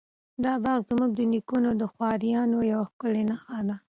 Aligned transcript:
دا 0.43 0.53
باغ 0.63 0.79
زموږ 0.89 1.09
د 1.15 1.19
نیکونو 1.33 1.69
د 1.81 1.83
خواریو 1.91 2.59
یوه 2.71 2.85
ښکلې 2.91 3.23
نښه 3.29 3.59
ده. 3.67 3.75